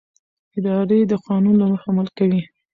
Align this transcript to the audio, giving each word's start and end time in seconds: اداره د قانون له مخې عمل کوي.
اداره 0.57 0.97
د 1.11 1.13
قانون 1.27 1.55
له 1.61 1.65
مخې 1.71 1.87
عمل 1.91 2.07
کوي. 2.17 2.41